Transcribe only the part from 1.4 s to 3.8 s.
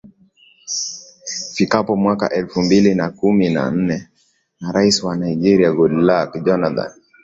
fikapo mwaka elfu mbili na kumi na